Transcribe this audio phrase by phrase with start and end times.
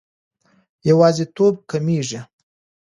[0.89, 2.19] یوازیتوب کمېږي.